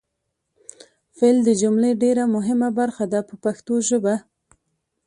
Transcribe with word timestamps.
فعل 1.17 1.37
د 1.47 1.49
جملې 1.61 1.91
ډېره 2.03 2.23
مهمه 2.35 2.69
برخه 2.79 3.05
ده 3.11 3.19
په 3.29 3.35
پښتو 3.43 3.73
ژبه. 3.87 4.15